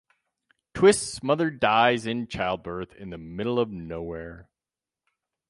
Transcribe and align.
Twist's 0.73 1.21
mother 1.21 1.51
dies 1.51 2.07
in 2.07 2.25
childbirth 2.27 2.91
in 2.95 3.11
the 3.11 3.19
middle 3.19 3.59
of 3.59 3.69
nowhere. 3.69 4.49